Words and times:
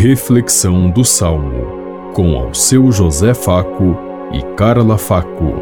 Reflexão 0.00 0.88
do 0.88 1.04
Salmo, 1.04 2.12
com 2.14 2.36
ao 2.36 2.54
seu 2.54 2.92
José 2.92 3.34
Faco 3.34 3.96
e 4.32 4.40
Carla 4.54 4.96
Faco. 4.96 5.54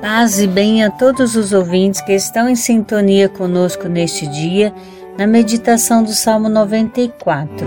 Paz 0.00 0.38
e 0.38 0.46
bem 0.46 0.84
a 0.84 0.90
todos 0.92 1.34
os 1.34 1.52
ouvintes 1.52 2.00
que 2.02 2.12
estão 2.12 2.48
em 2.48 2.54
sintonia 2.54 3.28
conosco 3.28 3.88
neste 3.88 4.24
dia, 4.28 4.72
na 5.18 5.26
meditação 5.26 6.04
do 6.04 6.12
Salmo 6.12 6.48
94. 6.48 7.66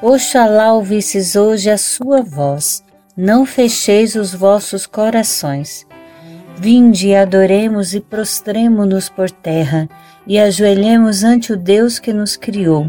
Oxalá 0.00 0.72
ouvisses 0.72 1.36
hoje 1.36 1.68
a 1.68 1.76
sua 1.76 2.22
voz, 2.22 2.82
não 3.14 3.44
fecheis 3.44 4.14
os 4.14 4.34
vossos 4.34 4.86
corações. 4.86 5.86
Vinde 6.64 7.08
e 7.08 7.16
adoremos 7.16 7.92
e 7.92 7.98
prostremo-nos 7.98 9.08
por 9.08 9.28
terra 9.28 9.88
e 10.24 10.38
ajoelhemos 10.38 11.24
ante 11.24 11.52
o 11.52 11.56
Deus 11.56 11.98
que 11.98 12.12
nos 12.12 12.36
criou, 12.36 12.86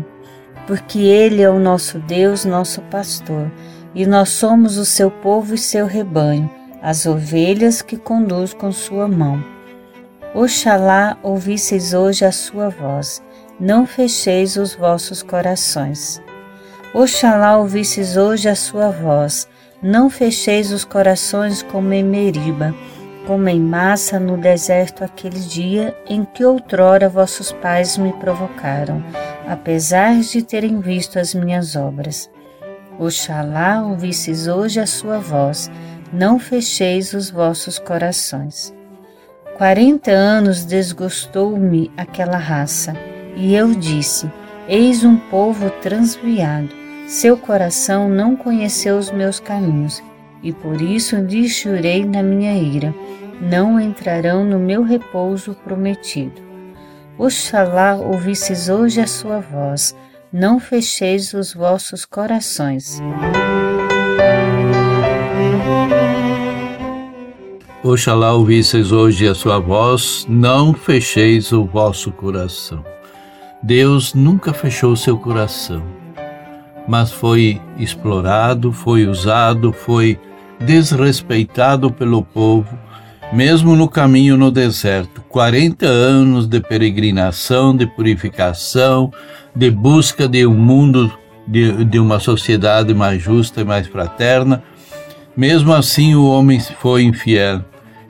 porque 0.68 1.00
Ele 1.00 1.42
é 1.42 1.50
o 1.50 1.58
nosso 1.58 1.98
Deus, 1.98 2.46
nosso 2.46 2.84
pastor, 2.84 3.52
e 3.96 4.06
nós 4.06 4.30
somos 4.30 4.78
o 4.78 4.86
seu 4.86 5.10
povo 5.10 5.56
e 5.56 5.58
seu 5.58 5.88
rebanho, 5.88 6.48
as 6.84 7.08
ovelhas 7.08 7.82
que 7.82 7.98
conduz 7.98 8.54
com 8.54 8.72
sua 8.72 9.08
mão. 9.08 9.44
Oxalá 10.36 11.18
ouvisseis 11.24 11.96
hoje 11.96 12.26
a 12.26 12.32
sua 12.32 12.70
voz, 12.70 13.24
não 13.60 13.88
fecheis 13.88 14.56
os 14.56 14.76
vossos 14.76 15.24
corações. 15.24 16.22
Oxalá 16.94 17.58
ouvisseis 17.58 18.18
hoje 18.18 18.48
a 18.48 18.56
sua 18.56 18.92
voz, 18.92 19.48
não 19.82 20.12
fecheis 20.12 20.72
os 20.72 20.86
corações 20.86 21.64
como 21.64 21.92
em 21.92 22.04
Meriba, 23.24 23.28
como 23.28 23.50
em 23.50 23.60
massa 23.60 24.20
no 24.20 24.38
deserto 24.38 25.04
aquele 25.04 25.40
dia 25.40 25.96
em 26.08 26.26
que 26.26 26.46
outrora 26.46 27.10
vossos 27.10 27.52
pais 27.52 27.98
me 27.98 28.14
provocaram, 28.14 29.04
apesar 29.48 30.20
de 30.20 30.42
terem 30.44 30.80
visto 30.80 31.18
as 31.18 31.34
minhas 31.34 31.76
obras. 31.76 32.30
Oxalá 33.00 33.82
ouvisseis 33.82 34.48
hoje 34.48 34.80
a 34.80 34.86
sua 34.86 35.18
voz, 35.18 35.72
não 36.12 36.38
fecheis 36.38 37.14
os 37.14 37.30
vossos 37.30 37.80
corações. 37.80 38.74
Quarenta 39.58 40.12
anos 40.12 40.66
desgostou-me 40.66 41.92
aquela 41.98 42.38
raça, 42.38 42.94
e 43.36 43.56
eu 43.56 43.74
disse: 43.74 44.30
Eis 44.68 45.04
um 45.04 45.18
povo 45.18 45.70
transviado. 45.82 46.70
Seu 47.08 47.38
coração 47.38 48.08
não 48.08 48.36
conheceu 48.36 48.98
os 48.98 49.12
meus 49.12 49.40
caminhos, 49.40 50.02
e 50.44 50.52
por 50.52 50.82
isso 50.82 51.16
lhes 51.16 51.56
jurei 51.62 52.06
na 52.06 52.22
minha 52.22 52.54
ira: 52.54 52.94
não 53.42 53.80
entrarão 53.80 54.44
no 54.44 54.60
meu 54.60 54.84
repouso 54.84 55.56
prometido. 55.64 56.42
Oxalá 57.18 57.96
ouvisses 57.96 58.70
hoje 58.70 59.00
a 59.00 59.08
sua 59.08 59.40
voz, 59.40 59.96
não 60.32 60.60
fecheis 60.60 61.34
os 61.34 61.54
vossos 61.54 62.06
corações. 62.06 63.02
Oxalá 67.84 68.34
ouvisseis 68.34 68.92
hoje 68.92 69.28
a 69.28 69.36
sua 69.36 69.60
voz, 69.60 70.26
não 70.28 70.74
fecheis 70.74 71.52
o 71.52 71.66
vosso 71.66 72.12
coração. 72.12 72.84
Deus 73.62 74.14
nunca 74.14 74.54
fechou 74.54 74.96
seu 74.96 75.18
coração, 75.18 75.84
mas 76.88 77.12
foi 77.12 77.62
explorado, 77.78 78.72
foi 78.72 79.06
usado, 79.06 79.72
foi 79.72 80.20
desrespeitado 80.60 81.92
pelo 81.92 82.24
povo, 82.24 82.78
mesmo 83.32 83.76
no 83.76 83.88
caminho 83.88 84.38
no 84.38 84.52
deserto. 84.52 85.22
40 85.30 85.86
anos 85.86 86.48
de 86.48 86.60
peregrinação, 86.60 87.76
de 87.76 87.88
purificação, 87.88 89.12
de 89.56 89.72
busca 89.72 90.28
de 90.28 90.46
um 90.46 90.54
mundo, 90.54 91.12
de, 91.48 91.84
de 91.86 92.00
uma 92.00 92.20
sociedade 92.20 92.94
mais 92.94 93.22
justa 93.22 93.62
e 93.62 93.64
mais 93.64 93.88
fraterna. 93.88 94.64
Mesmo 95.36 95.74
assim, 95.74 96.14
o 96.16 96.28
homem 96.28 96.60
foi 96.60 97.04
infiel 97.04 97.64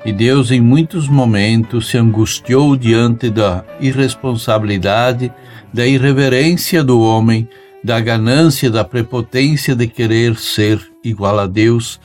e 0.05 0.11
Deus, 0.11 0.51
em 0.51 0.59
muitos 0.59 1.07
momentos, 1.07 1.87
se 1.87 1.97
angustiou 1.97 2.75
diante 2.75 3.29
da 3.29 3.63
irresponsabilidade, 3.79 5.31
da 5.73 5.87
irreverência 5.87 6.83
do 6.83 6.99
homem, 6.99 7.47
da 7.81 8.01
ganância, 8.01 8.69
da 8.69 8.83
prepotência 8.83 9.73
de 9.73 9.87
querer 9.87 10.35
ser 10.35 10.81
igual 11.05 11.39
a 11.39 11.47
Deus, 11.47 12.01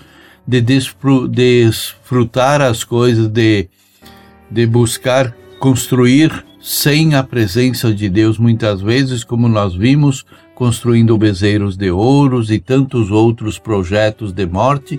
de 0.49 0.63
desfrutar 0.63 2.63
as 2.63 2.83
coisas, 2.83 3.29
de, 3.29 3.69
de 4.51 4.65
buscar 4.65 5.37
construir 5.61 6.43
sem 6.59 7.15
a 7.15 7.23
presença 7.23 7.93
de 7.93 8.09
Deus, 8.09 8.39
muitas 8.39 8.81
vezes, 8.81 9.23
como 9.23 9.47
nós 9.47 9.75
vimos, 9.75 10.25
construindo 10.55 11.19
bezerros 11.19 11.77
de 11.77 11.91
ouros 11.91 12.51
e 12.51 12.59
tantos 12.59 13.11
outros 13.11 13.59
projetos 13.59 14.33
de 14.33 14.47
morte. 14.47 14.99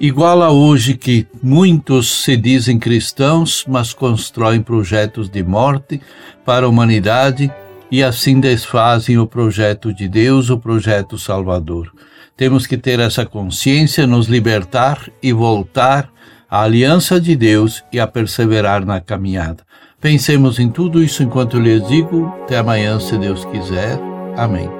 Igual 0.00 0.42
a 0.42 0.50
hoje 0.50 0.96
que 0.96 1.24
muitos 1.40 2.24
se 2.24 2.36
dizem 2.36 2.80
cristãos, 2.80 3.64
mas 3.68 3.94
constroem 3.94 4.60
projetos 4.60 5.30
de 5.30 5.44
morte 5.44 6.00
para 6.44 6.66
a 6.66 6.68
humanidade 6.68 7.48
e 7.90 8.02
assim 8.02 8.40
desfazem 8.40 9.18
o 9.18 9.26
projeto 9.26 9.92
de 9.92 10.08
Deus, 10.08 10.50
o 10.50 10.58
projeto 10.58 11.18
salvador. 11.18 11.92
Temos 12.36 12.66
que 12.66 12.76
ter 12.76 13.00
essa 13.00 13.26
consciência, 13.26 14.06
nos 14.06 14.28
libertar 14.28 15.10
e 15.22 15.32
voltar 15.32 16.08
à 16.50 16.62
aliança 16.62 17.20
de 17.20 17.34
Deus 17.34 17.82
e 17.92 17.98
a 17.98 18.06
perseverar 18.06 18.84
na 18.84 19.00
caminhada. 19.00 19.64
Pensemos 20.00 20.60
em 20.60 20.70
tudo 20.70 21.02
isso 21.02 21.22
enquanto 21.22 21.58
lhes 21.58 21.86
digo. 21.88 22.32
Até 22.44 22.58
amanhã, 22.58 23.00
se 23.00 23.18
Deus 23.18 23.44
quiser. 23.46 23.98
Amém. 24.36 24.70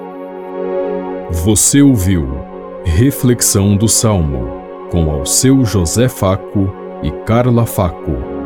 Você 1.30 1.82
ouviu 1.82 2.38
Reflexão 2.84 3.76
do 3.76 3.88
Salmo 3.88 4.62
com 4.90 5.10
ao 5.10 5.26
seu 5.26 5.64
José 5.64 6.08
Faco 6.08 6.72
e 7.02 7.10
Carla 7.24 7.66
Faco. 7.66 8.37